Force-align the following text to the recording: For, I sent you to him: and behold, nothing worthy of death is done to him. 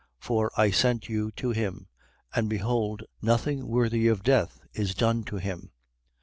For, 0.17 0.51
I 0.57 0.71
sent 0.71 1.09
you 1.09 1.29
to 1.33 1.51
him: 1.51 1.85
and 2.33 2.49
behold, 2.49 3.03
nothing 3.21 3.67
worthy 3.67 4.07
of 4.07 4.23
death 4.23 4.59
is 4.73 4.95
done 4.95 5.23
to 5.25 5.35
him. 5.35 5.73